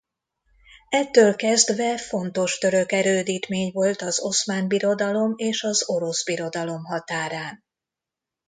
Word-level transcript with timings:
Ettől 0.89 1.35
kezdve 1.35 1.97
fontos 1.97 2.57
török 2.57 2.91
erődítmény 2.91 3.71
volt 3.73 4.01
az 4.01 4.19
Oszmán 4.19 4.67
Birodalom 4.67 5.33
és 5.35 5.63
az 5.63 5.89
Orosz 5.89 6.25
Birodalom 6.25 6.83
határán. 6.83 7.63